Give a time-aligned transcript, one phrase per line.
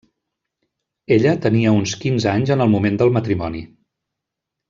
[1.15, 3.63] Ella tenia uns quinze anys en el moment del matrimoni.